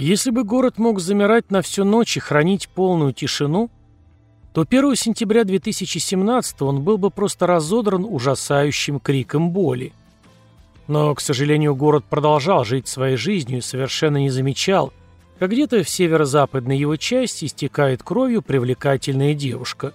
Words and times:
Если 0.00 0.30
бы 0.30 0.44
город 0.44 0.78
мог 0.78 0.98
замирать 0.98 1.50
на 1.50 1.60
всю 1.60 1.84
ночь 1.84 2.16
и 2.16 2.20
хранить 2.20 2.70
полную 2.70 3.12
тишину, 3.12 3.68
то 4.54 4.62
1 4.62 4.96
сентября 4.96 5.44
2017 5.44 6.62
он 6.62 6.80
был 6.80 6.96
бы 6.96 7.10
просто 7.10 7.46
разодран 7.46 8.06
ужасающим 8.08 8.98
криком 8.98 9.50
боли. 9.50 9.92
Но, 10.88 11.14
к 11.14 11.20
сожалению, 11.20 11.76
город 11.76 12.06
продолжал 12.08 12.64
жить 12.64 12.88
своей 12.88 13.18
жизнью 13.18 13.58
и 13.58 13.60
совершенно 13.60 14.16
не 14.16 14.30
замечал, 14.30 14.90
как 15.38 15.50
где-то 15.50 15.82
в 15.82 15.88
северо-западной 15.90 16.78
его 16.78 16.96
части 16.96 17.44
истекает 17.44 18.02
кровью 18.02 18.40
привлекательная 18.40 19.34
девушка. 19.34 19.92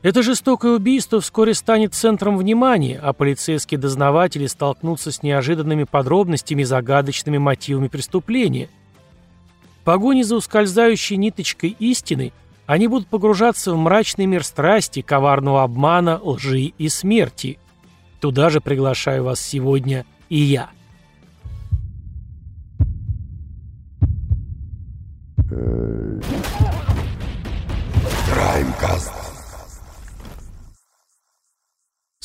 Это 0.00 0.22
жестокое 0.22 0.72
убийство 0.72 1.20
вскоре 1.20 1.54
станет 1.54 1.92
центром 1.92 2.38
внимания, 2.38 3.00
а 3.02 3.12
полицейские 3.12 3.80
дознаватели 3.80 4.46
столкнутся 4.46 5.10
с 5.10 5.24
неожиданными 5.24 5.84
подробностями 5.84 6.62
и 6.62 6.64
загадочными 6.64 7.38
мотивами 7.38 7.88
преступления. 7.88 8.68
В 9.80 9.84
погоне 9.84 10.22
за 10.22 10.36
ускользающей 10.36 11.16
ниточкой 11.16 11.74
истины 11.80 12.32
они 12.66 12.86
будут 12.86 13.08
погружаться 13.08 13.72
в 13.72 13.76
мрачный 13.76 14.26
мир 14.26 14.44
страсти, 14.44 15.00
коварного 15.00 15.64
обмана, 15.64 16.20
лжи 16.22 16.72
и 16.78 16.88
смерти. 16.88 17.58
Туда 18.20 18.50
же 18.50 18.60
приглашаю 18.60 19.24
вас 19.24 19.40
сегодня 19.40 20.04
и 20.28 20.36
я. 20.36 20.70
Краймкаст. 28.30 29.27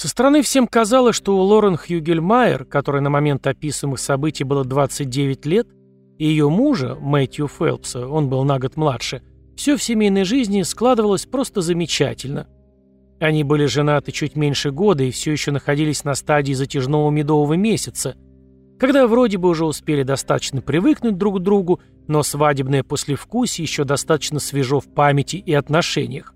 Со 0.04 0.10
стороны 0.10 0.42
всем 0.42 0.68
казалось, 0.68 1.16
что 1.16 1.38
у 1.38 1.40
Лорен 1.40 1.78
Хьюгельмайер, 1.78 2.66
которой 2.66 3.02
на 3.02 3.10
момент 3.10 3.48
описываемых 3.48 4.02
событий 4.02 4.44
было 4.44 4.66
29 4.66 5.46
лет, 5.46 5.70
и 6.18 6.26
ее 6.26 6.50
мужа, 6.50 6.98
Мэтью 7.00 7.48
Фелпса, 7.48 8.06
он 8.06 8.28
был 8.28 8.44
на 8.44 8.60
год 8.60 8.76
младше, 8.76 9.22
все 9.56 9.78
в 9.78 9.82
семейной 9.82 10.26
жизни 10.26 10.62
складывалось 10.64 11.26
просто 11.26 11.62
замечательно. 11.62 12.50
Они 13.22 13.46
были 13.46 13.66
женаты 13.66 14.12
чуть 14.12 14.36
меньше 14.36 14.72
года 14.72 15.06
и 15.06 15.12
все 15.12 15.32
еще 15.32 15.52
находились 15.52 16.04
на 16.04 16.16
стадии 16.16 16.52
затяжного 16.52 17.10
медового 17.10 17.54
месяца, 17.54 18.18
когда 18.78 19.08
вроде 19.08 19.38
бы 19.38 19.48
уже 19.48 19.64
успели 19.64 20.04
достаточно 20.04 20.62
привыкнуть 20.62 21.18
друг 21.18 21.40
к 21.40 21.42
другу, 21.42 21.80
но 22.10 22.24
свадебное 22.24 22.84
послевкусие 22.84 23.64
еще 23.64 23.86
достаточно 23.86 24.42
свежо 24.42 24.82
в 24.82 24.94
памяти 24.94 25.38
и 25.38 25.54
отношениях. 25.54 26.34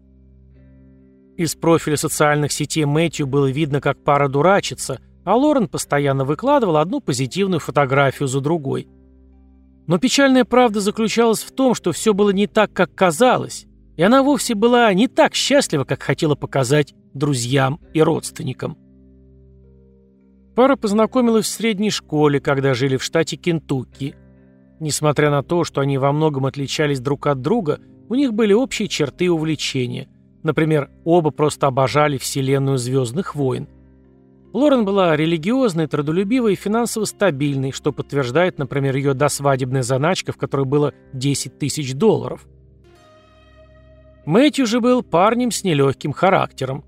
Из 1.37 1.53
профиля 1.53 1.97
социальных 1.97 2.51
сетей 2.51 2.85
Мэтью 2.85 3.27
было 3.27 3.45
видно, 3.49 3.79
как 3.79 4.03
пара 4.03 4.27
дурачится, 4.27 4.99
а 5.23 5.35
Лорен 5.35 5.67
постоянно 5.67 6.25
выкладывала 6.25 6.81
одну 6.81 6.99
позитивную 6.99 7.59
фотографию 7.59 8.27
за 8.27 8.41
другой. 8.41 8.87
Но 9.85 9.99
печальная 9.99 10.45
правда 10.45 10.81
заключалась 10.81 11.43
в 11.43 11.51
том, 11.51 11.75
что 11.75 11.91
все 11.91 12.15
было 12.15 12.31
не 12.31 12.47
так, 12.47 12.73
как 12.73 12.95
казалось, 12.95 13.67
и 13.97 14.01
она 14.01 14.23
вовсе 14.23 14.55
была 14.55 14.91
не 14.93 15.07
так 15.07 15.35
счастлива, 15.35 15.83
как 15.83 16.01
хотела 16.01 16.33
показать 16.33 16.95
друзьям 17.13 17.79
и 17.93 18.01
родственникам. 18.01 18.75
Пара 20.55 20.75
познакомилась 20.75 21.45
в 21.45 21.49
средней 21.49 21.91
школе, 21.91 22.39
когда 22.39 22.73
жили 22.73 22.97
в 22.97 23.03
штате 23.03 23.35
Кентукки. 23.37 24.15
Несмотря 24.79 25.29
на 25.29 25.43
то, 25.43 25.63
что 25.63 25.81
они 25.81 25.99
во 25.99 26.11
многом 26.11 26.47
отличались 26.47 26.99
друг 26.99 27.27
от 27.27 27.41
друга, 27.41 27.79
у 28.09 28.15
них 28.15 28.33
были 28.33 28.53
общие 28.53 28.87
черты 28.87 29.29
увлечения. 29.29 30.07
Например, 30.47 30.89
оба 31.03 31.31
просто 31.31 31.67
обожали 31.67 32.17
вселенную 32.17 32.77
«Звездных 32.77 33.35
войн». 33.35 33.67
Лорен 34.53 34.85
была 34.85 35.13
религиозной, 35.17 35.87
трудолюбивой 35.87 36.53
и 36.53 36.55
финансово 36.55 37.03
стабильной, 37.03 37.73
что 37.73 37.91
подтверждает, 37.91 38.57
например, 38.57 38.95
ее 38.95 39.13
досвадебная 39.13 39.83
заначка, 39.83 40.31
в 40.31 40.37
которой 40.37 40.65
было 40.65 40.93
10 41.11 41.59
тысяч 41.59 41.93
долларов. 41.93 42.47
Мэтью 44.25 44.65
же 44.65 44.79
был 44.79 45.03
парнем 45.03 45.51
с 45.51 45.65
нелегким 45.65 46.13
характером. 46.13 46.85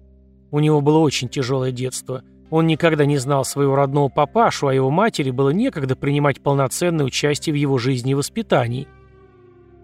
У 0.51 0.59
него 0.59 0.79
было 0.79 0.99
очень 0.99 1.27
тяжелое 1.27 1.73
детство– 1.73 2.23
он 2.49 2.65
никогда 2.65 3.05
не 3.05 3.17
знал 3.17 3.45
своего 3.45 3.75
родного 3.75 4.09
папашу, 4.09 4.67
а 4.67 4.73
его 4.73 4.89
матери 4.89 5.29
было 5.29 5.49
некогда 5.49 5.95
принимать 5.95 6.41
полноценное 6.41 7.05
участие 7.05 7.53
в 7.53 7.57
его 7.57 7.77
жизни 7.77 8.11
и 8.11 8.15
воспитании. 8.15 8.87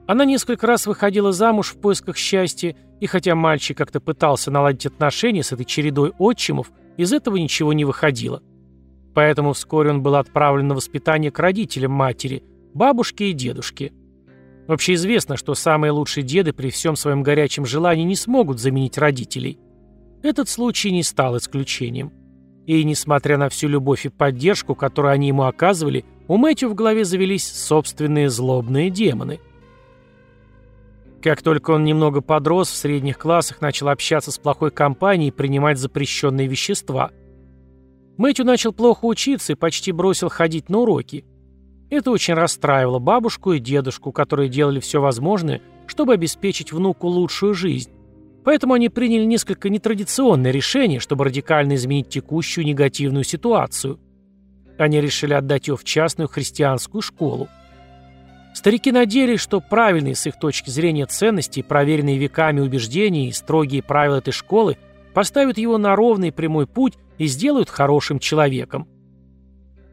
Она 0.08 0.26
несколько 0.26 0.68
раз 0.68 0.86
выходила 0.86 1.32
замуж 1.32 1.74
в 1.74 1.78
поисках 1.80 2.18
счастья, 2.18 2.76
и 3.00 3.08
хотя 3.08 3.36
мальчик 3.36 3.78
как-то 3.78 4.00
пытался 4.00 4.52
наладить 4.52 4.86
отношения 4.86 5.44
с 5.44 5.52
этой 5.52 5.66
чередой 5.66 6.14
отчимов, 6.18 6.72
из 6.98 7.12
этого 7.12 7.36
ничего 7.36 7.74
не 7.74 7.86
выходило. 7.86 8.42
Поэтому 9.14 9.54
вскоре 9.54 9.92
он 9.92 10.02
был 10.02 10.16
отправлен 10.16 10.68
на 10.68 10.76
воспитание 10.76 11.32
к 11.32 11.40
родителям 11.40 11.92
матери, 11.92 12.44
бабушке 12.74 13.30
и 13.30 13.34
дедушке. 13.34 13.94
Вообще 14.68 14.96
известно, 14.96 15.38
что 15.38 15.54
самые 15.54 15.92
лучшие 15.92 16.24
деды 16.24 16.52
при 16.52 16.70
всем 16.70 16.96
своем 16.96 17.24
горячем 17.24 17.66
желании 17.66 18.04
не 18.04 18.16
смогут 18.16 18.60
заменить 18.60 18.98
родителей. 18.98 19.60
Этот 20.24 20.50
случай 20.50 20.92
не 20.92 21.04
стал 21.04 21.38
исключением. 21.38 22.12
И, 22.66 22.84
несмотря 22.84 23.38
на 23.38 23.50
всю 23.50 23.68
любовь 23.68 24.06
и 24.06 24.10
поддержку, 24.10 24.74
которую 24.74 25.14
они 25.14 25.28
ему 25.28 25.44
оказывали, 25.44 26.04
у 26.28 26.38
Мэтью 26.38 26.70
в 26.70 26.74
голове 26.74 27.06
завелись 27.06 27.48
собственные 27.48 28.30
злобные 28.30 28.90
демоны. 28.90 29.40
Как 31.26 31.42
только 31.42 31.72
он 31.72 31.84
немного 31.84 32.22
подрос, 32.22 32.70
в 32.70 32.76
средних 32.76 33.18
классах 33.18 33.60
начал 33.60 33.90
общаться 33.90 34.32
с 34.32 34.38
плохой 34.38 34.70
компанией 34.70 35.30
и 35.30 35.32
принимать 35.32 35.80
запрещенные 35.80 36.46
вещества. 36.46 37.10
Мэтью 38.16 38.46
начал 38.46 38.72
плохо 38.72 39.06
учиться 39.06 39.54
и 39.54 39.56
почти 39.56 39.92
бросил 39.92 40.30
ходить 40.30 40.70
на 40.70 40.78
уроки. 40.78 41.26
Это 41.90 42.12
очень 42.12 42.36
расстраивало 42.36 43.00
бабушку 43.00 43.54
и 43.54 43.60
дедушку, 43.60 44.12
которые 44.12 44.50
делали 44.50 44.80
все 44.80 45.02
возможное, 45.02 45.64
чтобы 45.88 46.14
обеспечить 46.14 46.72
внуку 46.72 47.08
лучшую 47.08 47.56
жизнь. 47.56 47.90
Поэтому 48.44 48.76
они 48.76 48.90
приняли 48.90 49.26
несколько 49.26 49.70
нетрадиционное 49.70 50.52
решение, 50.52 51.00
чтобы 51.00 51.26
радикально 51.26 51.74
изменить 51.74 52.08
текущую 52.08 52.68
негативную 52.68 53.24
ситуацию. 53.24 54.00
Они 54.78 55.02
решили 55.02 55.34
отдать 55.34 55.70
ее 55.70 55.76
в 55.76 55.86
частную 55.86 56.28
христианскую 56.28 57.02
школу. 57.02 57.50
Старики 58.56 58.94
надеялись, 58.94 59.42
что 59.42 59.60
правильные 59.60 60.16
с 60.16 60.26
их 60.26 60.40
точки 60.40 60.70
зрения 60.70 61.06
ценности, 61.06 61.62
проверенные 61.62 62.18
веками 62.18 62.62
убеждения 62.62 63.28
и 63.28 63.34
строгие 63.34 63.84
правила 63.84 64.16
этой 64.16 64.32
школы 64.32 64.78
поставят 65.14 65.58
его 65.58 65.78
на 65.78 65.94
ровный 65.94 66.32
прямой 66.32 66.66
путь 66.66 66.94
и 67.18 67.26
сделают 67.28 67.70
хорошим 67.70 68.18
человеком. 68.18 68.88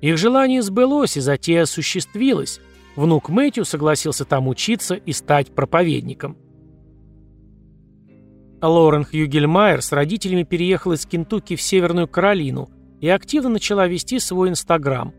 Их 0.00 0.16
желание 0.16 0.62
сбылось, 0.62 1.16
и 1.16 1.20
затея 1.20 1.62
осуществилась. 1.62 2.60
Внук 2.94 3.30
Мэтью 3.30 3.64
согласился 3.64 4.24
там 4.24 4.46
учиться 4.46 4.94
и 4.94 5.12
стать 5.12 5.52
проповедником. 5.52 6.36
Лорен 8.62 9.04
Хьюгельмайер 9.04 9.82
с 9.82 9.90
родителями 9.90 10.44
переехала 10.44 10.92
из 10.92 11.04
Кентукки 11.04 11.56
в 11.56 11.62
Северную 11.62 12.06
Каролину 12.06 12.70
и 13.00 13.08
активно 13.08 13.48
начала 13.48 13.88
вести 13.88 14.20
свой 14.20 14.50
Инстаграм. 14.50 15.12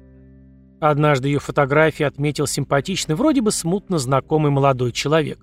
Однажды 0.86 1.30
ее 1.30 1.40
фотографии 1.40 2.04
отметил 2.04 2.46
симпатичный, 2.46 3.16
вроде 3.16 3.40
бы 3.40 3.52
смутно 3.52 4.00
знакомый 4.00 4.52
молодой 4.52 4.92
человек. 4.92 5.40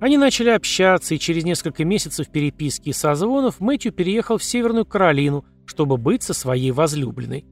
Они 0.00 0.16
начали 0.16 0.48
общаться, 0.48 1.14
и 1.14 1.18
через 1.18 1.44
несколько 1.44 1.84
месяцев 1.84 2.30
переписки 2.30 2.88
и 2.88 2.94
созвонов 2.94 3.60
Мэтью 3.60 3.92
переехал 3.92 4.38
в 4.38 4.42
Северную 4.42 4.86
Каролину, 4.86 5.44
чтобы 5.66 5.98
быть 5.98 6.22
со 6.22 6.32
своей 6.32 6.70
возлюбленной. 6.70 7.44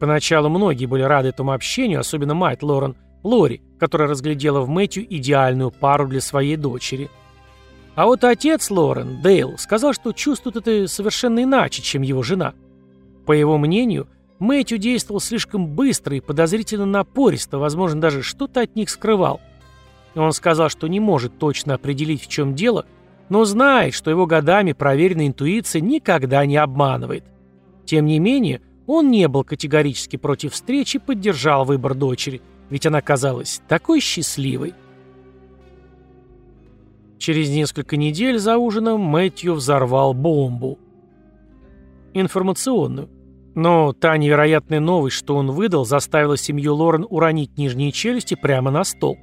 Поначалу 0.00 0.48
многие 0.48 0.86
были 0.86 1.02
рады 1.02 1.28
этому 1.28 1.52
общению, 1.52 2.00
особенно 2.00 2.34
мать 2.34 2.64
Лорен, 2.64 2.96
Лори, 3.22 3.62
которая 3.78 4.08
разглядела 4.08 4.62
в 4.62 4.68
Мэтью 4.68 5.06
идеальную 5.08 5.70
пару 5.70 6.08
для 6.08 6.20
своей 6.20 6.56
дочери– 6.56 7.08
а 7.94 8.04
вот 8.04 8.24
отец 8.24 8.70
Лорен, 8.70 9.22
Дейл, 9.22 9.56
сказал, 9.56 9.94
что 9.94 10.12
чувствует 10.12 10.56
это 10.56 10.86
совершенно 10.86 11.42
иначе, 11.42 11.80
чем 11.80 12.02
его 12.02 12.22
жена. 12.22 12.52
По 13.24 13.32
его 13.32 13.56
мнению, 13.56 14.06
Мэтью 14.38 14.78
действовал 14.78 15.20
слишком 15.20 15.66
быстро 15.66 16.16
и 16.16 16.20
подозрительно 16.20 16.86
напористо, 16.86 17.58
возможно, 17.58 18.00
даже 18.00 18.22
что-то 18.22 18.60
от 18.60 18.76
них 18.76 18.90
скрывал. 18.90 19.40
Он 20.14 20.32
сказал, 20.32 20.68
что 20.68 20.86
не 20.88 21.00
может 21.00 21.38
точно 21.38 21.74
определить, 21.74 22.22
в 22.22 22.28
чем 22.28 22.54
дело, 22.54 22.86
но 23.28 23.44
знает, 23.44 23.94
что 23.94 24.10
его 24.10 24.26
годами 24.26 24.72
проверенная 24.72 25.28
интуиция 25.28 25.80
никогда 25.80 26.44
не 26.46 26.56
обманывает. 26.56 27.24
Тем 27.84 28.06
не 28.06 28.18
менее, 28.18 28.60
он 28.86 29.10
не 29.10 29.26
был 29.28 29.42
категорически 29.44 30.16
против 30.16 30.52
встречи 30.52 30.96
и 30.96 31.00
поддержал 31.00 31.64
выбор 31.64 31.94
дочери, 31.94 32.40
ведь 32.70 32.86
она 32.86 33.00
казалась 33.00 33.62
такой 33.68 34.00
счастливой. 34.00 34.74
Через 37.18 37.48
несколько 37.48 37.96
недель 37.96 38.38
за 38.38 38.58
ужином 38.58 39.00
Мэтью 39.00 39.54
взорвал 39.54 40.12
бомбу. 40.12 40.78
Информационную. 42.12 43.08
Но 43.56 43.94
та 43.94 44.18
невероятная 44.18 44.80
новость, 44.80 45.16
что 45.16 45.34
он 45.34 45.50
выдал, 45.50 45.86
заставила 45.86 46.36
семью 46.36 46.74
Лорен 46.74 47.06
уронить 47.08 47.56
нижние 47.56 47.90
челюсти 47.90 48.34
прямо 48.34 48.70
на 48.70 48.84
стол. 48.84 49.16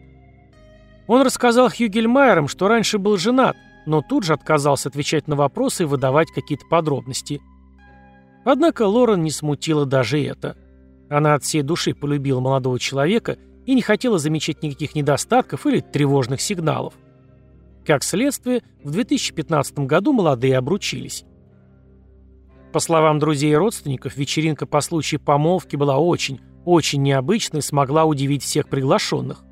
Он 1.05 1.21
рассказал 1.21 1.69
Хьюгельмайерам, 1.69 2.47
что 2.47 2.67
раньше 2.67 2.97
был 2.97 3.17
женат, 3.17 3.55
но 3.85 4.01
тут 4.01 4.23
же 4.23 4.33
отказался 4.33 4.89
отвечать 4.89 5.27
на 5.27 5.35
вопросы 5.35 5.83
и 5.83 5.85
выдавать 5.85 6.31
какие-то 6.31 6.65
подробности. 6.65 7.41
Однако 8.43 8.87
Лорен 8.87 9.21
не 9.21 9.29
смутила 9.29 9.85
даже 9.85 10.19
это. 10.23 10.57
Она 11.11 11.35
от 11.35 11.43
всей 11.43 11.61
души 11.61 11.93
полюбила 11.93 12.39
молодого 12.39 12.79
человека 12.79 13.37
и 13.67 13.75
не 13.75 13.83
хотела 13.83 14.17
замечать 14.17 14.63
никаких 14.63 14.95
недостатков 14.95 15.67
или 15.67 15.79
тревожных 15.79 16.41
сигналов. 16.41 16.95
Как 17.85 18.03
следствие, 18.03 18.63
в 18.83 18.89
2015 18.89 19.77
году 19.79 20.11
молодые 20.11 20.57
обручились. 20.57 21.23
По 22.73 22.79
словам 22.79 23.19
друзей 23.19 23.51
и 23.51 23.55
родственников, 23.55 24.17
вечеринка 24.17 24.65
по 24.65 24.81
случаю 24.81 25.21
помолвки 25.21 25.75
была 25.75 25.99
очень, 25.99 26.41
очень 26.65 27.03
необычной 27.03 27.59
и 27.59 27.61
смогла 27.61 28.05
удивить 28.05 28.41
всех 28.41 28.67
приглашенных. 28.67 29.43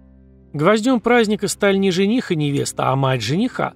Гвоздем 0.53 0.99
праздника 0.99 1.47
стали 1.47 1.77
не 1.77 1.91
жених 1.91 2.31
и 2.31 2.35
невеста, 2.35 2.89
а 2.89 2.95
мать 2.95 3.21
жениха. 3.21 3.73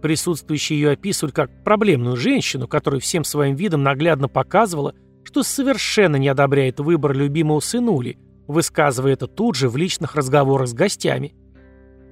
Присутствующие 0.00 0.80
ее 0.80 0.90
описывали 0.92 1.32
как 1.32 1.62
проблемную 1.62 2.16
женщину, 2.16 2.66
которая 2.66 2.98
всем 2.98 3.24
своим 3.24 3.56
видом 3.56 3.82
наглядно 3.82 4.26
показывала, 4.26 4.94
что 5.22 5.42
совершенно 5.42 6.16
не 6.16 6.28
одобряет 6.28 6.80
выбор 6.80 7.12
любимого 7.12 7.60
сынули, 7.60 8.18
высказывая 8.48 9.12
это 9.12 9.26
тут 9.26 9.54
же 9.54 9.68
в 9.68 9.76
личных 9.76 10.14
разговорах 10.14 10.66
с 10.66 10.72
гостями. 10.72 11.34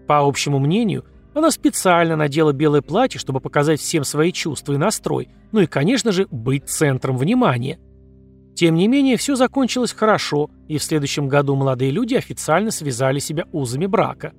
По 0.07 0.19
общему 0.19 0.59
мнению, 0.59 1.07
она 1.35 1.51
специально 1.51 2.17
надела 2.17 2.53
белое 2.53 2.83
платье, 2.83 3.21
чтобы 3.21 3.41
показать 3.41 3.81
всем 3.81 4.05
свои 4.05 4.33
чувства 4.33 4.73
и 4.73 4.79
настрой, 4.79 5.29
ну 5.53 5.61
и, 5.61 5.67
конечно 5.67 6.13
же, 6.13 6.27
быть 6.31 6.69
центром 6.69 7.17
внимания. 7.17 7.79
Тем 8.55 8.75
не 8.75 8.89
менее, 8.89 9.17
все 9.17 9.37
закончилось 9.37 9.93
хорошо, 9.93 10.51
и 10.69 10.79
в 10.79 10.83
следующем 10.83 11.29
году 11.29 11.55
молодые 11.55 11.91
люди 11.91 12.15
официально 12.15 12.71
связали 12.71 13.19
себя 13.19 13.47
узами 13.53 13.87
брака. 13.87 14.33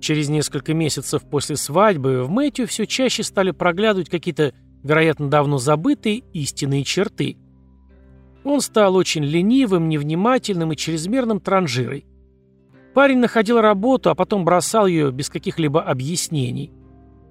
Через 0.00 0.28
несколько 0.28 0.74
месяцев 0.74 1.22
после 1.28 1.56
свадьбы 1.56 2.24
в 2.24 2.30
Мэтью 2.30 2.66
все 2.66 2.86
чаще 2.86 3.22
стали 3.22 3.52
проглядывать 3.52 4.10
какие-то, 4.10 4.52
вероятно, 4.82 5.30
давно 5.30 5.56
забытые 5.56 6.18
истинные 6.34 6.84
черты. 6.84 7.38
Он 8.44 8.60
стал 8.60 8.96
очень 8.96 9.24
ленивым, 9.24 9.88
невнимательным 9.88 10.72
и 10.72 10.76
чрезмерным 10.76 11.40
транжирой. 11.40 12.04
Парень 12.94 13.18
находил 13.18 13.60
работу, 13.60 14.10
а 14.10 14.14
потом 14.14 14.44
бросал 14.44 14.86
ее 14.86 15.10
без 15.10 15.28
каких-либо 15.28 15.82
объяснений. 15.82 16.72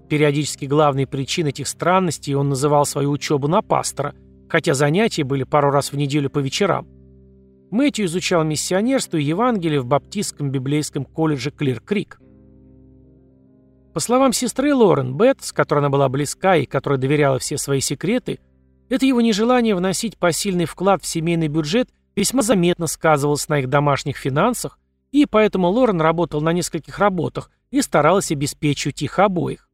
Периодически 0.09 0.65
главной 0.65 1.07
причиной 1.07 1.51
этих 1.51 1.69
странностей 1.69 2.35
он 2.35 2.49
называл 2.49 2.85
свою 2.85 3.11
учебу 3.11 3.47
на 3.47 3.61
пастора, 3.61 4.13
хотя 4.49 4.73
занятия 4.73 5.23
были 5.23 5.43
пару 5.43 5.71
раз 5.71 5.93
в 5.93 5.95
неделю 5.95 6.29
по 6.29 6.39
вечерам. 6.39 6.87
Мэтью 7.71 8.05
изучал 8.05 8.43
миссионерство 8.43 9.17
и 9.17 9.23
Евангелие 9.23 9.79
в 9.79 9.85
Баптистском 9.85 10.51
библейском 10.51 11.05
колледже 11.05 11.49
Клир-Крик. 11.49 12.19
По 13.93 13.99
словам 13.99 14.33
сестры 14.33 14.75
Лорен, 14.75 15.15
Бет, 15.15 15.41
с 15.41 15.53
которой 15.53 15.79
она 15.79 15.89
была 15.89 16.09
близка 16.09 16.57
и 16.57 16.65
которой 16.65 16.99
доверяла 16.99 17.39
все 17.39 17.57
свои 17.57 17.79
секреты, 17.79 18.39
это 18.89 19.05
его 19.05 19.21
нежелание 19.21 19.75
вносить 19.75 20.17
посильный 20.17 20.65
вклад 20.65 21.01
в 21.01 21.07
семейный 21.07 21.47
бюджет 21.47 21.89
весьма 22.15 22.41
заметно 22.41 22.85
сказывалось 22.87 23.47
на 23.49 23.59
их 23.59 23.69
домашних 23.69 24.17
финансах, 24.17 24.77
и 25.13 25.27
поэтому 25.27 25.69
Лорен 25.69 26.01
работал 26.01 26.41
на 26.41 26.51
нескольких 26.51 26.97
работах 26.97 27.51
и 27.69 27.81
старалась 27.81 28.31
обеспечивать 28.31 29.03
их 29.03 29.19
обоих. 29.19 29.69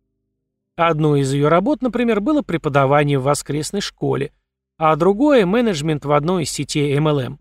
Одной 0.75 1.21
из 1.21 1.33
ее 1.33 1.47
работ, 1.47 1.81
например, 1.81 2.19
было 2.19 2.41
преподавание 2.41 3.17
в 3.17 3.23
воскресной 3.23 3.81
школе, 3.81 4.33
а 4.77 4.95
другое– 4.97 5.45
менеджмент 5.47 6.05
в 6.05 6.11
одной 6.11 6.43
из 6.43 6.51
сетей 6.51 6.95
MLM. 6.97 7.37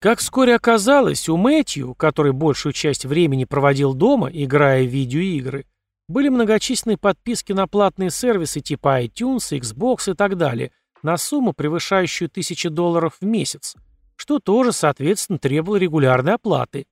Как 0.00 0.20
вскоре 0.20 0.54
оказалось, 0.54 1.28
у 1.28 1.36
Мэтью, 1.36 1.94
который 1.94 2.32
большую 2.32 2.72
часть 2.72 3.04
времени 3.04 3.44
проводил 3.44 3.92
дома, 3.92 4.30
играя 4.32 4.84
в 4.84 4.88
видеоигры, 4.88 5.66
были 6.08 6.30
многочисленные 6.30 6.96
подписки 6.96 7.52
на 7.52 7.66
платные 7.66 8.10
сервисы 8.10 8.60
типа 8.60 9.04
iTunes, 9.04 9.58
Xbox 9.58 10.10
и 10.12 10.14
так 10.14 10.36
далее, 10.36 10.72
на 11.02 11.18
сумму, 11.18 11.52
превышающую 11.52 12.30
тысячи 12.30 12.70
долларов 12.70 13.16
в 13.20 13.26
месяц, 13.26 13.76
что 14.16 14.38
тоже, 14.38 14.72
соответственно, 14.72 15.38
требовало 15.38 15.76
регулярной 15.76 16.34
оплаты. 16.34 16.86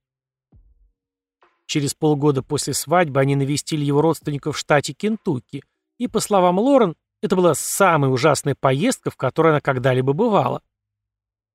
Через 1.67 1.95
полгода 1.95 2.43
после 2.43 2.75
свадьбы 2.75 3.21
они 3.21 3.37
навестили 3.37 3.85
его 3.85 4.03
родственников 4.03 4.57
в 4.57 4.59
штате 4.59 4.93
Кентукки, 4.93 5.63
и, 5.99 6.09
по 6.09 6.21
словам 6.21 6.59
Лорен, 6.59 6.95
это 7.23 7.37
была 7.37 7.55
самая 7.55 8.11
ужасная 8.11 8.55
поездка, 8.55 9.11
в 9.11 9.17
которой 9.17 9.49
она 9.51 9.61
когда-либо 9.61 10.13
бывала. 10.13 10.61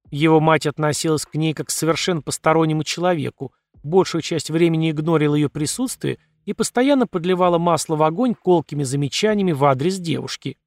Его 0.10 0.40
мать 0.40 0.66
относилась 0.66 1.26
к 1.26 1.36
ней 1.36 1.54
как 1.54 1.68
к 1.68 1.72
совершенно 1.72 2.22
постороннему 2.22 2.84
человеку, 2.84 3.54
большую 3.84 4.24
часть 4.24 4.50
времени 4.50 4.90
игнорила 4.90 5.36
ее 5.36 5.50
присутствие 5.50 6.18
и 6.46 6.54
постоянно 6.54 7.06
подливала 7.06 7.60
масло 7.60 7.96
в 7.96 8.02
огонь 8.02 8.34
колкими 8.34 8.84
замечаниями 8.84 9.52
в 9.52 9.64
адрес 9.66 10.00
девушки. 10.00 10.58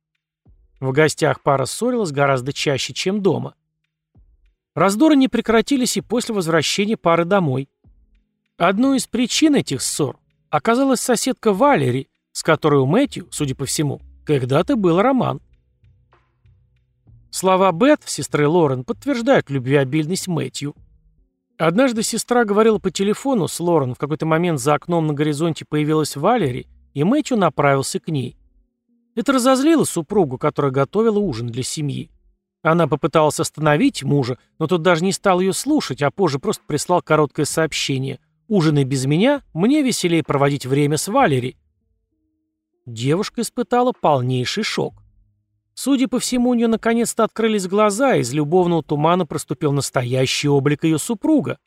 В 0.78 0.92
гостях 0.92 1.42
пара 1.42 1.64
ссорилась 1.64 2.12
гораздо 2.12 2.52
чаще, 2.52 2.92
чем 2.92 3.22
дома. 3.22 3.54
Раздоры 4.74 5.16
не 5.16 5.28
прекратились 5.28 5.96
и 5.96 6.00
после 6.00 6.34
возвращения 6.34 6.96
пары 6.96 7.24
домой. 7.24 7.68
Одной 8.56 8.98
из 8.98 9.06
причин 9.06 9.54
этих 9.54 9.82
ссор 9.82 10.18
оказалась 10.48 11.00
соседка 11.00 11.52
Валери, 11.52 12.08
с 12.32 12.42
которой 12.42 12.80
у 12.80 12.86
Мэтью, 12.86 13.28
судя 13.30 13.54
по 13.54 13.66
всему, 13.66 14.00
когда-то 14.24 14.76
был 14.76 15.00
роман. 15.02 15.40
Слова 17.30 17.72
Бет, 17.72 18.02
сестры 18.06 18.46
Лорен, 18.46 18.84
подтверждают 18.84 19.50
любвеобильность 19.50 20.28
Мэтью. 20.28 20.74
Однажды 21.58 22.02
сестра 22.02 22.44
говорила 22.44 22.78
по 22.78 22.90
телефону 22.90 23.48
с 23.48 23.58
Лорен, 23.58 23.94
в 23.94 23.98
какой-то 23.98 24.26
момент 24.26 24.60
за 24.60 24.74
окном 24.74 25.06
на 25.06 25.14
горизонте 25.14 25.64
появилась 25.64 26.16
Валери, 26.16 26.66
и 26.94 27.04
Мэтью 27.04 27.36
направился 27.36 28.00
к 28.00 28.08
ней. 28.08 28.36
Это 29.14 29.32
разозлило 29.32 29.84
супругу, 29.84 30.38
которая 30.38 30.72
готовила 30.72 31.18
ужин 31.18 31.48
для 31.48 31.62
семьи. 31.62 32.11
Она 32.62 32.86
попыталась 32.86 33.40
остановить 33.40 34.04
мужа, 34.04 34.38
но 34.58 34.68
тот 34.68 34.82
даже 34.82 35.04
не 35.04 35.12
стал 35.12 35.40
ее 35.40 35.52
слушать, 35.52 36.00
а 36.00 36.10
позже 36.12 36.38
просто 36.38 36.62
прислал 36.66 37.02
короткое 37.02 37.44
сообщение. 37.44 38.20
«Ужинай 38.48 38.84
без 38.84 39.06
меня, 39.06 39.42
мне 39.52 39.82
веселее 39.82 40.22
проводить 40.22 40.66
время 40.66 40.96
с 40.96 41.08
Валери». 41.08 41.56
Девушка 42.86 43.40
испытала 43.40 43.92
полнейший 43.92 44.62
шок. 44.62 44.94
Судя 45.74 46.06
по 46.06 46.18
всему, 46.18 46.50
у 46.50 46.54
нее 46.54 46.68
наконец-то 46.68 47.24
открылись 47.24 47.66
глаза, 47.66 48.16
и 48.16 48.20
из 48.20 48.32
любовного 48.32 48.82
тумана 48.82 49.26
проступил 49.26 49.72
настоящий 49.72 50.48
облик 50.48 50.84
ее 50.84 50.98
супруга. 50.98 51.58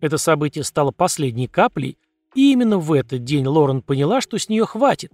Это 0.00 0.18
событие 0.18 0.64
стало 0.64 0.92
последней 0.92 1.48
каплей, 1.48 1.98
и 2.34 2.52
именно 2.52 2.78
в 2.78 2.92
этот 2.92 3.24
день 3.24 3.46
Лорен 3.46 3.82
поняла, 3.82 4.20
что 4.20 4.38
с 4.38 4.48
нее 4.48 4.66
хватит. 4.66 5.12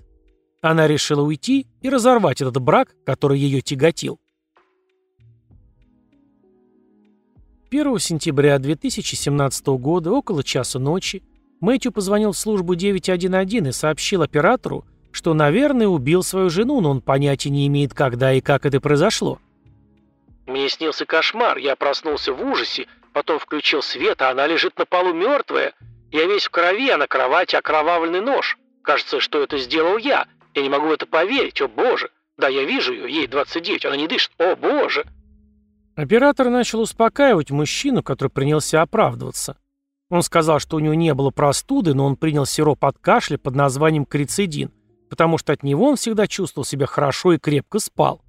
Она 0.60 0.86
решила 0.86 1.22
уйти 1.22 1.66
и 1.80 1.88
разорвать 1.88 2.40
этот 2.40 2.58
брак, 2.60 2.94
который 3.04 3.38
ее 3.38 3.60
тяготил. 3.60 4.20
1 7.70 7.98
сентября 7.98 8.58
2017 8.58 9.66
года, 9.66 10.10
около 10.10 10.42
часа 10.42 10.78
ночи, 10.78 11.22
Мэтью 11.60 11.92
позвонил 11.92 12.32
в 12.32 12.38
службу 12.38 12.74
911 12.74 13.68
и 13.68 13.72
сообщил 13.72 14.22
оператору, 14.22 14.86
что, 15.12 15.34
наверное, 15.34 15.86
убил 15.86 16.22
свою 16.22 16.48
жену, 16.48 16.80
но 16.80 16.90
он 16.90 17.02
понятия 17.02 17.50
не 17.50 17.66
имеет, 17.66 17.92
когда 17.92 18.32
и 18.32 18.40
как 18.40 18.64
это 18.64 18.80
произошло. 18.80 19.38
«Мне 20.46 20.70
снился 20.70 21.04
кошмар, 21.04 21.58
я 21.58 21.76
проснулся 21.76 22.32
в 22.32 22.42
ужасе, 22.42 22.86
потом 23.12 23.38
включил 23.38 23.82
свет, 23.82 24.22
а 24.22 24.30
она 24.30 24.46
лежит 24.46 24.78
на 24.78 24.86
полу 24.86 25.12
мертвая. 25.12 25.74
Я 26.10 26.24
весь 26.24 26.46
в 26.46 26.50
крови, 26.50 26.88
а 26.88 26.96
на 26.96 27.06
кровати 27.06 27.56
окровавленный 27.56 28.22
нож. 28.22 28.56
Кажется, 28.80 29.20
что 29.20 29.42
это 29.42 29.58
сделал 29.58 29.98
я. 29.98 30.26
Я 30.54 30.62
не 30.62 30.70
могу 30.70 30.86
в 30.86 30.92
это 30.92 31.04
поверить, 31.04 31.60
о 31.60 31.68
боже. 31.68 32.08
Да, 32.38 32.48
я 32.48 32.64
вижу 32.64 32.94
ее, 32.94 33.12
ей 33.12 33.26
29, 33.26 33.84
она 33.84 33.96
не 33.96 34.08
дышит, 34.08 34.32
о 34.38 34.56
боже!» 34.56 35.04
Оператор 35.98 36.48
начал 36.48 36.80
успокаивать 36.80 37.50
мужчину, 37.50 38.04
который 38.04 38.28
принялся 38.28 38.82
оправдываться. 38.82 39.56
Он 40.10 40.22
сказал, 40.22 40.60
что 40.60 40.76
у 40.76 40.78
него 40.78 40.94
не 40.94 41.12
было 41.12 41.30
простуды, 41.30 41.92
но 41.92 42.06
он 42.06 42.14
принял 42.14 42.46
сироп 42.46 42.84
от 42.84 42.98
кашля 42.98 43.36
под 43.36 43.56
названием 43.56 44.04
крицидин, 44.04 44.70
потому 45.10 45.38
что 45.38 45.52
от 45.52 45.64
него 45.64 45.88
он 45.88 45.96
всегда 45.96 46.28
чувствовал 46.28 46.64
себя 46.64 46.86
хорошо 46.86 47.32
и 47.32 47.38
крепко 47.38 47.80
спал. 47.80 48.22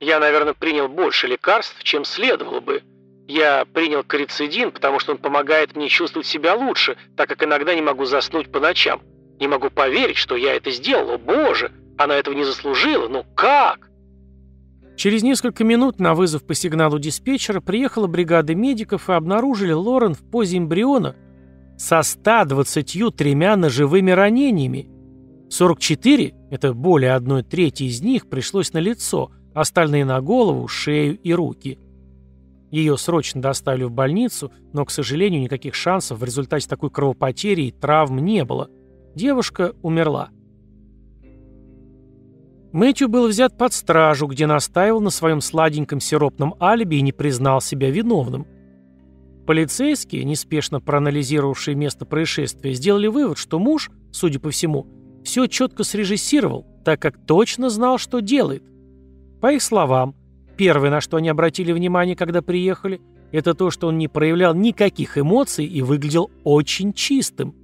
«Я, 0.00 0.18
наверное, 0.18 0.52
принял 0.52 0.88
больше 0.88 1.28
лекарств, 1.28 1.80
чем 1.84 2.04
следовало 2.04 2.58
бы. 2.58 2.82
Я 3.28 3.64
принял 3.64 4.02
крицидин, 4.02 4.72
потому 4.72 4.98
что 4.98 5.12
он 5.12 5.18
помогает 5.18 5.76
мне 5.76 5.88
чувствовать 5.88 6.26
себя 6.26 6.56
лучше, 6.56 6.96
так 7.16 7.28
как 7.28 7.40
иногда 7.44 7.72
не 7.72 7.82
могу 7.82 8.04
заснуть 8.04 8.50
по 8.50 8.58
ночам. 8.58 9.00
Не 9.38 9.46
могу 9.46 9.70
поверить, 9.70 10.16
что 10.16 10.34
я 10.34 10.56
это 10.56 10.72
сделал, 10.72 11.12
о 11.12 11.18
боже! 11.18 11.70
Она 11.96 12.16
этого 12.16 12.34
не 12.34 12.42
заслужила, 12.42 13.06
ну 13.06 13.24
как?» 13.36 13.87
Через 14.98 15.22
несколько 15.22 15.62
минут 15.62 16.00
на 16.00 16.12
вызов 16.12 16.42
по 16.42 16.54
сигналу 16.54 16.98
диспетчера 16.98 17.60
приехала 17.60 18.08
бригада 18.08 18.56
медиков 18.56 19.08
и 19.08 19.12
обнаружили 19.12 19.70
Лорен 19.70 20.12
в 20.12 20.24
позе 20.28 20.58
эмбриона 20.58 21.14
со 21.78 22.02
123 22.02 23.34
ножевыми 23.36 24.10
ранениями. 24.10 24.90
44, 25.50 26.34
это 26.50 26.74
более 26.74 27.12
одной 27.12 27.44
трети 27.44 27.84
из 27.84 28.02
них, 28.02 28.28
пришлось 28.28 28.72
на 28.72 28.78
лицо, 28.78 29.30
остальные 29.54 30.04
на 30.04 30.20
голову, 30.20 30.66
шею 30.66 31.16
и 31.16 31.32
руки. 31.32 31.78
Ее 32.72 32.98
срочно 32.98 33.40
доставили 33.40 33.84
в 33.84 33.92
больницу, 33.92 34.50
но, 34.72 34.84
к 34.84 34.90
сожалению, 34.90 35.42
никаких 35.42 35.76
шансов 35.76 36.18
в 36.18 36.24
результате 36.24 36.68
такой 36.68 36.90
кровопотери 36.90 37.66
и 37.66 37.70
травм 37.70 38.18
не 38.18 38.44
было. 38.44 38.68
Девушка 39.14 39.74
умерла. 39.80 40.30
Мэтью 42.72 43.08
был 43.08 43.28
взят 43.28 43.56
под 43.56 43.72
стражу, 43.72 44.26
где 44.26 44.46
настаивал 44.46 45.00
на 45.00 45.10
своем 45.10 45.40
сладеньком 45.40 46.00
сиропном 46.00 46.54
алиби 46.60 46.96
и 46.96 47.02
не 47.02 47.12
признал 47.12 47.60
себя 47.60 47.90
виновным. 47.90 48.46
Полицейские, 49.46 50.24
неспешно 50.24 50.78
проанализировавшие 50.78 51.74
место 51.74 52.04
происшествия, 52.04 52.74
сделали 52.74 53.06
вывод, 53.06 53.38
что 53.38 53.58
муж, 53.58 53.90
судя 54.12 54.38
по 54.38 54.50
всему, 54.50 54.86
все 55.24 55.46
четко 55.46 55.84
срежиссировал, 55.84 56.66
так 56.84 57.00
как 57.00 57.24
точно 57.26 57.70
знал, 57.70 57.96
что 57.96 58.20
делает. 58.20 58.62
По 59.40 59.52
их 59.52 59.62
словам, 59.62 60.14
первое, 60.58 60.90
на 60.90 61.00
что 61.00 61.16
они 61.16 61.30
обратили 61.30 61.72
внимание, 61.72 62.16
когда 62.16 62.42
приехали, 62.42 63.00
это 63.32 63.54
то, 63.54 63.70
что 63.70 63.88
он 63.88 63.96
не 63.96 64.08
проявлял 64.08 64.54
никаких 64.54 65.16
эмоций 65.16 65.64
и 65.64 65.80
выглядел 65.80 66.30
очень 66.44 66.92
чистым. 66.92 67.54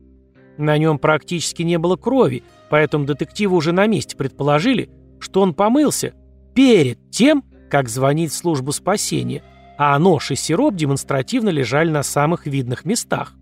На 0.56 0.78
нем 0.78 0.99
практически 0.99 1.62
не 1.62 1.78
было 1.78 1.96
крови, 1.96 2.44
поэтому 2.74 3.04
детективы 3.04 3.54
уже 3.54 3.70
на 3.70 3.86
месте 3.86 4.16
предположили, 4.16 4.90
что 5.20 5.42
он 5.42 5.54
помылся 5.54 6.12
перед 6.54 7.10
тем, 7.10 7.44
как 7.70 7.88
звонить 7.88 8.32
в 8.32 8.36
службу 8.36 8.72
спасения– 8.72 9.44
а 9.76 9.98
нож 9.98 10.30
и 10.30 10.36
сироп 10.36 10.74
демонстративно 10.74 11.48
лежали 11.48 11.90
на 11.90 12.02
самых 12.02 12.46
видных 12.46 12.84
местах. 12.84 13.34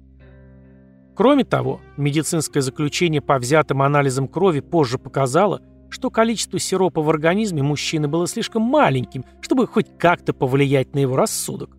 Кроме 1.15 1.45
того, 1.45 1.81
медицинское 1.97 2.63
заключение 2.63 3.21
по 3.21 3.39
взятым 3.39 3.83
анализам 3.83 4.29
крови 4.29 4.61
позже 4.61 4.99
показало, 4.99 5.61
что 5.91 6.11
количество 6.11 6.59
сиропа 6.59 7.03
в 7.03 7.11
организме 7.11 7.63
мужчины 7.63 8.09
было 8.09 8.27
слишком 8.27 8.63
маленьким, 8.63 9.27
чтобы 9.43 9.67
хоть 9.67 9.99
как-то 9.99 10.33
повлиять 10.33 10.95
на 10.95 11.01
его 11.01 11.17
рассудок. 11.17 11.77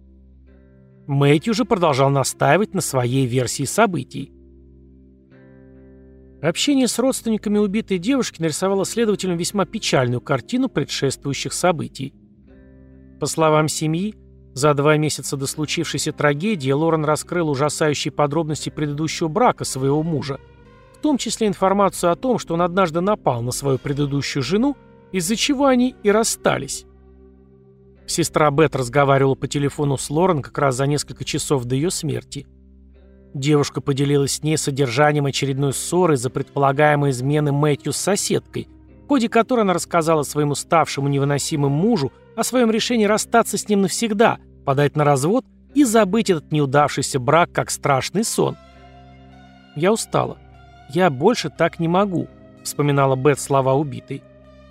Мэтью 1.07 1.55
же 1.55 1.65
продолжал 1.65 2.11
настаивать 2.11 2.75
на 2.75 2.81
своей 2.81 3.25
версии 3.25 3.63
событий. 3.63 4.31
Общение 6.43 6.89
с 6.89 6.99
родственниками 6.99 7.57
убитой 7.57 7.99
девушки 7.99 8.41
нарисовало 8.41 8.85
следователям 8.85 9.37
весьма 9.37 9.65
печальную 9.65 10.19
картину 10.19 10.67
предшествующих 10.67 11.53
событий. 11.53 12.13
По 13.21 13.27
словам 13.27 13.69
семьи, 13.69 14.13
за 14.53 14.73
два 14.73 14.97
месяца 14.97 15.37
до 15.37 15.47
случившейся 15.47 16.11
трагедии 16.11 16.69
Лорен 16.69 17.05
раскрыл 17.05 17.49
ужасающие 17.49 18.11
подробности 18.11 18.69
предыдущего 18.69 19.29
брака 19.29 19.63
своего 19.63 20.03
мужа, 20.03 20.37
в 20.97 20.97
том 20.97 21.17
числе 21.17 21.47
информацию 21.47 22.11
о 22.11 22.17
том, 22.17 22.37
что 22.37 22.55
он 22.55 22.61
однажды 22.61 22.99
напал 22.99 23.41
на 23.41 23.51
свою 23.51 23.77
предыдущую 23.77 24.43
жену, 24.43 24.75
из-за 25.13 25.37
чего 25.37 25.67
они 25.67 25.95
и 26.03 26.11
расстались. 26.11 26.85
Сестра 28.05 28.51
Бет 28.51 28.75
разговаривала 28.75 29.35
по 29.35 29.47
телефону 29.47 29.95
с 29.95 30.09
Лорен 30.09 30.41
как 30.41 30.57
раз 30.57 30.75
за 30.75 30.87
несколько 30.87 31.23
часов 31.23 31.63
до 31.63 31.75
ее 31.75 31.89
смерти. 31.89 32.47
Девушка 33.33 33.81
поделилась 33.81 34.33
с 34.33 34.43
ней 34.43 34.57
содержанием 34.57 35.25
очередной 35.25 35.73
ссоры 35.73 36.17
за 36.17 36.29
предполагаемой 36.29 37.09
измены 37.09 37.51
Мэтью 37.51 37.91
с 37.91 37.97
соседкой, 37.97 38.67
в 39.05 39.07
ходе 39.07 39.27
которой 39.27 39.61
она 39.61 39.73
рассказала 39.73 40.23
своему 40.23 40.53
ставшему 40.53 41.07
невыносимым 41.07 41.71
мужу 41.71 42.11
о 42.35 42.43
своем 42.43 42.69
решении 42.69 43.05
расстаться 43.05 43.57
с 43.57 43.67
ним 43.67 43.81
навсегда, 43.81 44.37
подать 44.65 44.95
на 44.95 45.03
развод 45.03 45.45
и 45.73 45.83
забыть 45.83 46.29
этот 46.29 46.51
неудавшийся 46.51 47.19
брак 47.19 47.51
как 47.51 47.71
страшный 47.71 48.23
сон. 48.23 48.55
«Я 49.75 49.91
устала. 49.91 50.37
Я 50.89 51.09
больше 51.09 51.49
так 51.49 51.79
не 51.79 51.87
могу»,— 51.87 52.27
вспоминала 52.63 53.15
Бет 53.15 53.39
слова 53.39 53.73
убитой. 53.73 54.21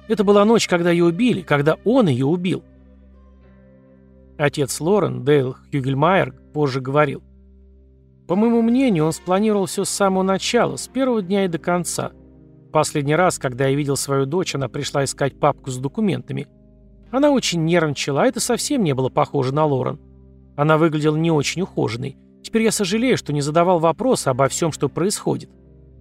«Это 0.06 0.22
была 0.22 0.44
ночь, 0.44 0.68
когда 0.68 0.92
ее 0.92 1.04
убили, 1.04 1.40
когда 1.40 1.78
он 1.84 2.06
ее 2.06 2.26
убил». 2.26 2.62
Отец 4.38 4.80
Лорен, 4.80 5.24
Дейл 5.24 5.56
Хюгельмайер, 5.72 6.32
позже 6.52 6.80
говорил. 6.80 7.22
«По 8.32 8.36
моему 8.36 8.62
мнению, 8.62 9.04
он 9.04 9.12
спланировал 9.12 9.66
все 9.66 9.84
с 9.84 9.90
самого 9.90 10.22
начала, 10.22 10.76
с 10.76 10.88
первого 10.88 11.20
дня 11.20 11.44
и 11.44 11.48
до 11.48 11.58
конца. 11.58 12.12
Последний 12.72 13.14
раз, 13.14 13.38
когда 13.38 13.66
я 13.66 13.76
видел 13.76 13.96
свою 13.96 14.24
дочь, 14.24 14.54
она 14.54 14.68
пришла 14.68 15.04
искать 15.04 15.38
папку 15.38 15.70
с 15.70 15.76
документами— 15.76 16.48
она 17.12 17.30
очень 17.30 17.64
нервничала, 17.66 18.22
а 18.22 18.26
это 18.26 18.40
совсем 18.40 18.82
не 18.82 18.94
было 18.94 19.10
похоже 19.10 19.52
на 19.52 19.66
Лорен. 19.66 20.00
Она 20.56 20.78
выглядела 20.78 21.16
не 21.16 21.30
очень 21.30 21.60
ухоженной. 21.60 22.16
Теперь 22.42 22.62
я 22.62 22.72
сожалею, 22.72 23.18
что 23.18 23.34
не 23.34 23.42
задавал 23.42 23.78
вопроса 23.80 24.30
обо 24.30 24.48
всем, 24.48 24.72
что 24.72 24.88
происходит. 24.88 25.50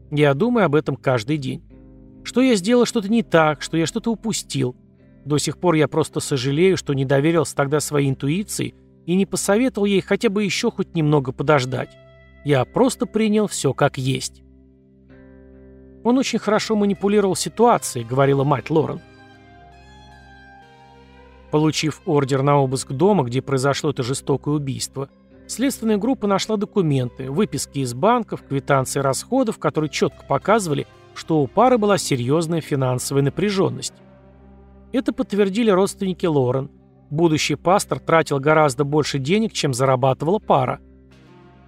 Я 0.09 0.33
думаю 0.33 0.65
об 0.65 0.75
этом 0.75 0.95
каждый 0.95 1.37
день. 1.37 1.63
Что 2.23 2.39
я 2.41 2.55
сделал 2.55 2.85
что-то 2.85 3.09
не 3.09 3.23
так, 3.23 3.61
что 3.61 3.75
я 3.75 3.85
что-то 3.85 4.09
упустил. 4.09 4.73
До 5.25 5.37
сих 5.37 5.57
пор 5.57 5.75
я 5.75 5.89
просто 5.89 6.21
сожалею, 6.21 6.77
что 6.77 6.93
не 6.93 7.03
доверился 7.03 7.57
тогда 7.57 7.81
своей 7.81 8.09
интуиции 8.09 8.73
и 9.05 9.15
не 9.15 9.25
посоветовал 9.25 9.85
ей 9.85 9.99
хотя 9.99 10.29
бы 10.29 10.45
еще 10.45 10.71
хоть 10.71 10.95
немного 10.95 11.33
подождать. 11.33 11.89
Я 12.43 12.65
просто 12.65 13.05
принял 13.05 13.47
все 13.47 13.73
как 13.73 13.97
есть. 13.97 14.43
Он 16.03 16.17
очень 16.17 16.39
хорошо 16.39 16.75
манипулировал 16.75 17.35
ситуацией, 17.35 18.05
говорила 18.05 18.43
мать 18.43 18.69
Лорен. 18.69 18.99
Получив 21.51 22.01
ордер 22.05 22.41
на 22.41 22.57
обыск 22.57 22.91
дома, 22.91 23.23
где 23.23 23.41
произошло 23.41 23.91
это 23.91 24.03
жестокое 24.03 24.55
убийство, 24.55 25.09
следственная 25.47 25.97
группа 25.97 26.25
нашла 26.25 26.57
документы, 26.57 27.29
выписки 27.29 27.79
из 27.79 27.93
банков, 27.93 28.41
квитанции 28.47 29.01
расходов, 29.01 29.59
которые 29.59 29.89
четко 29.89 30.23
показывали, 30.25 30.87
что 31.13 31.39
у 31.39 31.47
пары 31.47 31.77
была 31.77 31.97
серьезная 31.97 32.61
финансовая 32.61 33.21
напряженность. 33.21 33.93
Это 34.93 35.13
подтвердили 35.13 35.69
родственники 35.69 36.25
Лорен. 36.25 36.71
Будущий 37.09 37.55
пастор 37.55 37.99
тратил 37.99 38.39
гораздо 38.39 38.85
больше 38.85 39.19
денег, 39.19 39.51
чем 39.51 39.73
зарабатывала 39.73 40.39
пара. 40.39 40.79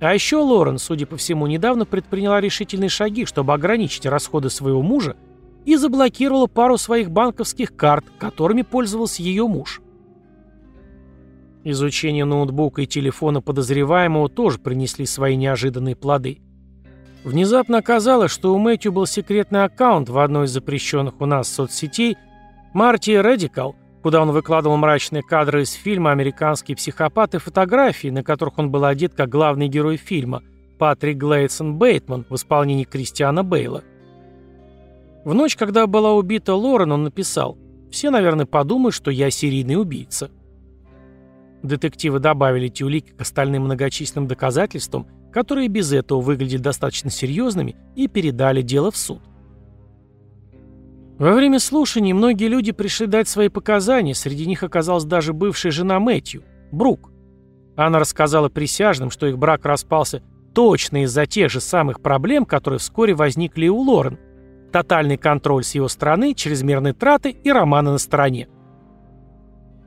А 0.03 0.13
еще 0.13 0.35
Лорен, 0.35 0.79
судя 0.79 1.05
по 1.05 1.15
всему, 1.15 1.47
недавно 1.47 1.85
предприняла 1.85 2.41
решительные 2.41 2.89
шаги, 2.89 3.23
чтобы 3.23 3.53
ограничить 3.53 4.05
расходы 4.05 4.49
своего 4.49 4.81
мужа 4.81 5.15
и 5.63 5.77
заблокировала 5.77 6.47
пару 6.47 6.77
своих 6.77 7.09
банковских 7.09 7.73
карт, 7.73 8.03
которыми 8.19 8.63
пользовался 8.63 9.23
ее 9.23 9.47
муж. 9.47 9.81
Изучение 11.63 12.25
ноутбука 12.25 12.81
и 12.81 12.85
телефона 12.85 13.39
подозреваемого 13.39 14.27
тоже 14.27 14.59
принесли 14.59 15.05
свои 15.05 15.37
неожиданные 15.37 15.95
плоды. 15.95 16.41
Внезапно 17.23 17.77
оказалось, 17.77 18.31
что 18.31 18.53
у 18.53 18.57
Мэтью 18.57 18.91
был 18.91 19.05
секретный 19.05 19.63
аккаунт 19.63 20.09
в 20.09 20.19
одной 20.19 20.47
из 20.47 20.51
запрещенных 20.51 21.21
у 21.21 21.25
нас 21.25 21.47
соцсетей 21.47 22.17
Марти 22.73 23.11
Редикал, 23.11 23.77
куда 24.03 24.21
он 24.21 24.31
выкладывал 24.31 24.75
мрачные 24.75 25.23
кадры 25.23 25.63
из 25.63 25.71
фильма 25.71 26.11
«Американские 26.11 26.75
психопаты» 26.75 27.39
фотографии, 27.39 28.09
на 28.09 28.21
которых 28.21 28.59
он 28.59 28.69
был 28.69 28.83
одет 28.83 29.13
как 29.15 29.29
главный 29.29 29.69
герой 29.69 29.95
фильма 29.95 30.43
Патрик 30.77 31.17
Глейдсон 31.17 31.77
Бейтман 31.77 32.25
в 32.29 32.35
исполнении 32.35 32.83
Кристиана 32.83 33.45
Бейла. 33.45 33.81
В 35.23 35.33
ночь, 35.33 35.55
когда 35.55 35.87
была 35.87 36.13
убита 36.13 36.53
Лорен, 36.53 36.91
он 36.91 37.05
написал 37.05 37.57
«Все, 37.89 38.09
наверное, 38.09 38.45
подумают, 38.45 38.93
что 38.93 39.09
я 39.09 39.31
серийный 39.31 39.79
убийца». 39.79 40.29
Детективы 41.63 42.19
добавили 42.19 42.67
эти 42.67 42.83
улики 42.83 43.11
к 43.11 43.21
остальным 43.21 43.63
многочисленным 43.63 44.27
доказательствам, 44.27 45.07
которые 45.31 45.69
без 45.69 45.93
этого 45.93 46.19
выглядели 46.19 46.61
достаточно 46.61 47.09
серьезными, 47.09 47.77
и 47.95 48.09
передали 48.09 48.61
дело 48.61 48.91
в 48.91 48.97
суд. 48.97 49.21
Во 51.23 51.31
время 51.31 51.57
слушаний 51.59 52.11
многие 52.11 52.49
люди 52.49 52.73
пришли 52.73 53.07
дать 53.07 53.29
свои 53.29 53.47
показания, 53.47 54.13
среди 54.13 54.45
них 54.45 54.61
оказалась 54.61 55.05
даже 55.05 55.31
бывшая 55.31 55.71
жена 55.71 55.97
Мэтью, 55.97 56.43
Брук. 56.69 57.11
Она 57.77 57.99
рассказала 57.99 58.49
присяжным, 58.49 59.09
что 59.09 59.27
их 59.27 59.37
брак 59.37 59.63
распался 59.63 60.21
точно 60.53 61.03
из-за 61.03 61.25
тех 61.25 61.49
же 61.49 61.61
самых 61.61 62.01
проблем, 62.01 62.43
которые 62.43 62.79
вскоре 62.79 63.13
возникли 63.13 63.67
и 63.67 63.69
у 63.69 63.77
Лорен– 63.77 64.19
тотальный 64.73 65.15
контроль 65.15 65.63
с 65.63 65.73
его 65.75 65.87
стороны, 65.87 66.33
чрезмерные 66.33 66.91
траты 66.91 67.29
и 67.29 67.49
романы 67.53 67.91
на 67.91 67.99
стороне. 67.99 68.49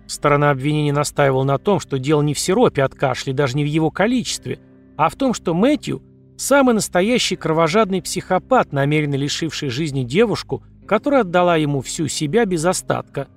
Сторона 0.07 0.50
обвинения 0.50 0.95
настаивала 0.95 1.45
на 1.45 1.59
том, 1.59 1.81
что 1.81 1.99
дело 1.99 2.23
не 2.23 2.33
в 2.33 2.38
сиропе 2.38 2.83
от 2.83 2.95
кашля, 2.95 3.35
даже 3.35 3.59
не 3.59 3.64
в 3.64 3.69
его 3.69 3.90
количестве, 3.90 4.59
а 4.97 5.11
в 5.11 5.16
том, 5.16 5.35
что 5.35 5.52
Мэтью– 5.52 6.02
самый 6.38 6.75
настоящий 6.75 7.37
кровожадный 7.37 8.00
психопат, 8.00 8.73
намеренно 8.73 9.16
лишивший 9.16 9.69
жизни 9.69 10.02
девушку, 10.02 10.62
которая 10.87 11.21
отдала 11.23 11.57
ему 11.57 11.81
всю 11.83 12.09
себя 12.09 12.45
без 12.47 12.64
остатка. 12.64 13.28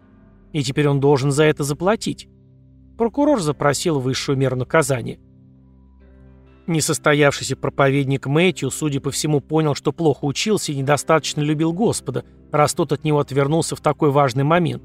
И 0.53 0.63
теперь 0.63 0.87
он 0.87 0.99
должен 0.99 1.31
за 1.31 1.43
это 1.43 1.63
заплатить. 1.63 2.27
Прокурор 2.97 3.41
запросил 3.41 3.99
высшую 3.99 4.37
меру 4.37 4.55
наказания. 4.55 5.19
Несостоявшийся 6.67 7.55
проповедник 7.55 8.27
Мэтью, 8.27 8.69
судя 8.69 9.01
по 9.01 9.09
всему, 9.09 9.41
понял, 9.41 9.73
что 9.73 9.91
плохо 9.91 10.25
учился 10.25 10.71
и 10.71 10.75
недостаточно 10.75 11.41
любил 11.41 11.73
Господа, 11.73 12.25
раз 12.51 12.73
тот 12.73 12.91
от 12.91 13.03
него 13.03 13.19
отвернулся 13.19 13.75
в 13.75 13.81
такой 13.81 14.11
важный 14.11 14.43
момент. 14.43 14.83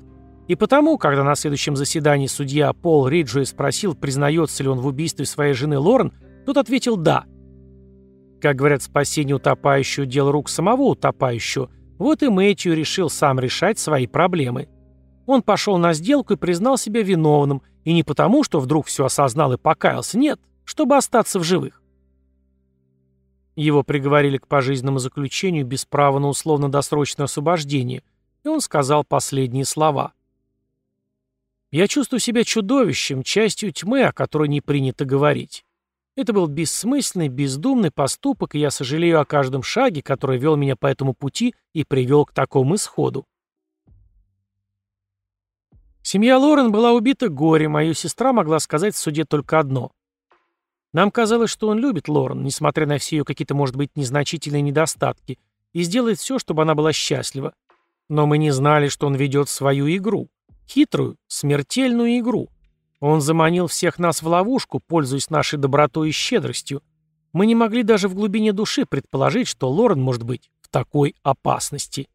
И 0.48 0.54
потому, 0.54 0.98
когда 0.98 1.24
на 1.24 1.34
следующем 1.34 1.76
заседании 1.76 2.26
судья 2.26 2.72
Пол 2.72 3.08
Риджуэй 3.08 3.46
спросил, 3.46 3.94
признается 3.94 4.62
ли 4.62 4.68
он 4.68 4.80
в 4.80 4.86
убийстве 4.86 5.26
своей 5.26 5.54
жены 5.54 5.78
Лорен, 5.78 6.12
тот 6.46 6.56
ответил 6.56 6.96
«да». 6.96 7.24
Как 8.40 8.56
говорят, 8.56 8.82
спасение 8.82 9.36
утопающего– 9.36 10.04
дело 10.06 10.32
рук 10.32 10.50
самого 10.50 10.82
утопающего, 10.82 11.70
вот 11.98 12.22
и 12.22 12.28
Мэтью 12.28 12.74
решил 12.74 13.10
сам 13.10 13.38
решать 13.38 13.78
свои 13.78 14.06
проблемы. 14.06 14.68
Он 15.26 15.42
пошел 15.42 15.78
на 15.78 15.94
сделку 15.94 16.34
и 16.34 16.36
признал 16.36 16.76
себя 16.76 17.02
виновным, 17.02 17.62
и 17.84 17.92
не 17.92 18.02
потому, 18.02 18.44
что 18.44 18.60
вдруг 18.60 18.86
все 18.86 19.04
осознал 19.04 19.52
и 19.52 19.58
покаялся, 19.58 20.18
нет– 20.18 20.40
чтобы 20.64 20.96
остаться 20.96 21.38
в 21.38 21.44
живых. 21.44 21.82
Его 23.56 23.84
приговорили 23.84 24.38
к 24.38 24.48
пожизненному 24.48 24.98
заключению 24.98 25.64
без 25.64 25.84
права 25.84 26.18
на 26.18 26.28
условно-досрочное 26.28 27.24
освобождение, 27.24 28.02
и 28.42 28.48
он 28.48 28.60
сказал 28.60 29.04
последние 29.04 29.64
слова. 29.64 30.12
«Я 31.70 31.86
чувствую 31.86 32.20
себя 32.20 32.44
чудовищем, 32.44 33.22
частью 33.22 33.72
тьмы, 33.72 34.04
о 34.04 34.12
которой 34.12 34.48
не 34.48 34.60
принято 34.60 35.04
говорить. 35.04 35.63
Это 36.16 36.32
был 36.32 36.46
бессмысленный, 36.46 37.28
бездумный 37.28 37.90
поступок, 37.90 38.54
и 38.54 38.60
я 38.60 38.70
сожалею 38.70 39.20
о 39.20 39.24
каждом 39.24 39.62
шаге, 39.62 40.00
который 40.00 40.38
вел 40.38 40.54
меня 40.54 40.76
по 40.76 40.86
этому 40.86 41.12
пути 41.12 41.54
и 41.72 41.84
привел 41.84 42.24
к 42.24 42.32
такому 42.32 42.76
исходу. 42.76 43.26
Семья 46.02 46.38
Лорен 46.38 46.70
была 46.70 46.92
убита 46.92 47.28
горем, 47.28 47.72
Моя 47.72 47.94
сестра 47.94 48.32
могла 48.32 48.60
сказать 48.60 48.94
в 48.94 48.98
суде 48.98 49.24
только 49.24 49.58
одно. 49.58 49.90
Нам 50.92 51.10
казалось, 51.10 51.50
что 51.50 51.68
он 51.68 51.78
любит 51.78 52.08
Лорен, 52.08 52.44
несмотря 52.44 52.86
на 52.86 52.98
все 52.98 53.16
ее 53.16 53.24
какие-то, 53.24 53.56
может 53.56 53.74
быть, 53.74 53.96
незначительные 53.96 54.62
недостатки, 54.62 55.40
и 55.72 55.82
сделает 55.82 56.18
все, 56.18 56.38
чтобы 56.38 56.62
она 56.62 56.76
была 56.76 56.92
счастлива. 56.92 57.54
Но 58.08 58.26
мы 58.26 58.38
не 58.38 58.52
знали, 58.52 58.88
что 58.88 59.08
он 59.08 59.16
ведет 59.16 59.48
свою 59.48 59.88
игру. 59.96 60.28
Хитрую, 60.68 61.16
смертельную 61.26 62.18
игру. 62.20 62.48
Он 63.06 63.20
заманил 63.20 63.66
всех 63.66 63.98
нас 63.98 64.22
в 64.22 64.26
ловушку, 64.26 64.80
пользуясь 64.80 65.28
нашей 65.28 65.58
добротой 65.58 66.08
и 66.08 66.12
щедростью. 66.12 66.82
Мы 67.34 67.44
не 67.44 67.54
могли 67.54 67.82
даже 67.82 68.08
в 68.08 68.14
глубине 68.14 68.54
души 68.54 68.86
предположить, 68.86 69.46
что 69.46 69.70
Лорен 69.70 70.00
может 70.00 70.22
быть 70.22 70.50
в 70.62 70.70
такой 70.70 71.14
опасности. 71.22 72.08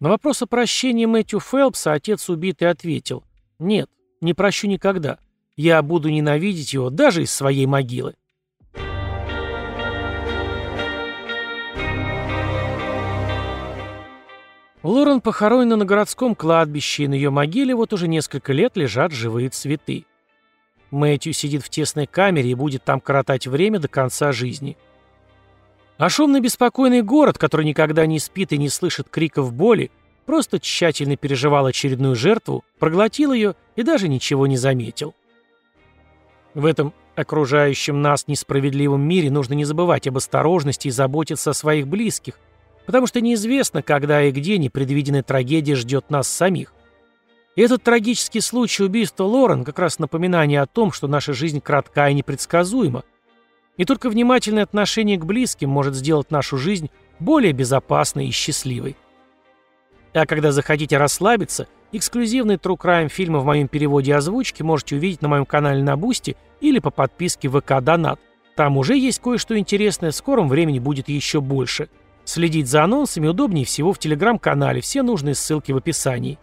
На 0.00 0.10
вопрос 0.10 0.42
о 0.42 0.46
прощении 0.46 1.06
Мэтью 1.06 1.40
Фелпса 1.40 1.94
отец 1.94 2.28
убитый 2.28 2.68
ответил 2.68 3.24
«Нет, 3.58 3.88
не 4.20 4.34
прощу 4.34 4.66
никогда. 4.66 5.18
Я 5.56 5.80
буду 5.80 6.10
ненавидеть 6.10 6.74
его 6.74 6.90
даже 6.90 7.22
из 7.22 7.32
своей 7.32 7.64
могилы». 7.64 8.16
Лорен 14.82 15.20
похоронена 15.20 15.76
на 15.76 15.84
городском 15.84 16.34
кладбище, 16.34 17.04
и 17.04 17.08
на 17.08 17.14
ее 17.14 17.30
могиле 17.30 17.74
вот 17.74 17.92
уже 17.92 18.08
несколько 18.08 18.52
лет 18.52 18.76
лежат 18.76 19.12
живые 19.12 19.50
цветы. 19.50 20.06
Мэтью 20.90 21.34
сидит 21.34 21.62
в 21.62 21.68
тесной 21.68 22.06
камере 22.06 22.50
и 22.50 22.54
будет 22.54 22.82
там 22.82 23.00
коротать 23.00 23.46
время 23.46 23.78
до 23.78 23.88
конца 23.88 24.32
жизни. 24.32 24.76
А 25.98 26.08
шумный 26.08 26.40
беспокойный 26.40 27.02
город, 27.02 27.36
который 27.36 27.66
никогда 27.66 28.06
не 28.06 28.18
спит 28.18 28.52
и 28.52 28.58
не 28.58 28.70
слышит 28.70 29.08
криков 29.10 29.52
боли, 29.52 29.90
просто 30.24 30.58
тщательно 30.58 31.16
переживал 31.16 31.66
очередную 31.66 32.16
жертву, 32.16 32.64
проглотил 32.78 33.34
ее 33.34 33.54
и 33.76 33.82
даже 33.82 34.08
ничего 34.08 34.46
не 34.46 34.56
заметил. 34.56 35.14
В 36.54 36.64
этом 36.64 36.94
окружающем 37.16 38.00
нас 38.00 38.26
несправедливом 38.28 39.02
мире 39.02 39.30
нужно 39.30 39.52
не 39.52 39.66
забывать 39.66 40.06
об 40.06 40.16
осторожности 40.16 40.88
и 40.88 40.90
заботиться 40.90 41.50
о 41.50 41.54
своих 41.54 41.86
близких, 41.86 42.38
потому 42.90 43.06
что 43.06 43.20
неизвестно, 43.20 43.82
когда 43.82 44.20
и 44.20 44.32
где 44.32 44.58
непредвиденная 44.58 45.22
трагедия 45.22 45.76
ждет 45.76 46.10
нас 46.10 46.26
самих. 46.26 46.74
И 47.54 47.62
этот 47.62 47.84
трагический 47.84 48.40
случай 48.40 48.82
убийства 48.82 49.22
Лорен 49.22 49.62
как 49.64 49.78
раз 49.78 50.00
напоминание 50.00 50.60
о 50.60 50.66
том, 50.66 50.90
что 50.90 51.06
наша 51.06 51.32
жизнь 51.32 51.60
кратка 51.60 52.08
и 52.08 52.14
непредсказуема. 52.14 53.04
И 53.76 53.84
только 53.84 54.10
внимательное 54.10 54.64
отношение 54.64 55.18
к 55.18 55.24
близким 55.24 55.70
может 55.70 55.94
сделать 55.94 56.32
нашу 56.32 56.56
жизнь 56.58 56.90
более 57.20 57.52
безопасной 57.52 58.26
и 58.26 58.32
счастливой. 58.32 58.96
А 60.12 60.26
когда 60.26 60.50
захотите 60.50 60.96
расслабиться, 60.96 61.68
эксклюзивный 61.92 62.56
True 62.56 62.76
Crime 62.76 63.08
фильмы 63.08 63.38
в 63.38 63.44
моем 63.44 63.68
переводе 63.68 64.10
и 64.10 64.14
озвучке 64.14 64.64
можете 64.64 64.96
увидеть 64.96 65.22
на 65.22 65.28
моем 65.28 65.46
канале 65.46 65.84
на 65.84 65.96
Бусти 65.96 66.36
или 66.60 66.80
по 66.80 66.90
подписке 66.90 67.48
VK 67.48 67.80
Donut. 67.80 68.18
Там 68.56 68.76
уже 68.78 68.98
есть 68.98 69.20
кое-что 69.20 69.56
интересное, 69.56 70.10
в 70.10 70.16
скором 70.16 70.48
времени 70.48 70.80
будет 70.80 71.08
еще 71.08 71.40
больше– 71.40 71.88
Следить 72.32 72.68
за 72.68 72.84
анонсами 72.84 73.26
удобнее 73.26 73.64
всего 73.64 73.92
в 73.92 73.98
телеграм-канале, 73.98 74.80
все 74.80 75.02
нужные 75.02 75.34
ссылки 75.34 75.72
в 75.72 75.76
описании. 75.76 76.38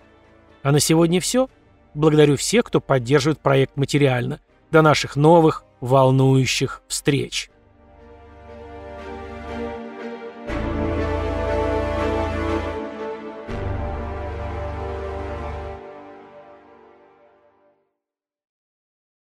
А 0.62 0.74
на 0.74 0.82
сегодня 0.82 1.22
все. 1.22 1.50
Благодарю 1.94 2.36
всех, 2.36 2.66
кто 2.66 2.82
поддерживает 2.82 3.40
проект 3.40 3.78
материально. 3.78 4.42
До 4.70 4.82
наших 4.82 5.16
новых, 5.16 5.64
волнующих 5.80 6.82
встреч! 6.90 7.50